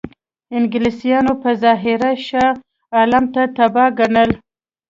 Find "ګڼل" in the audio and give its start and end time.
3.99-4.31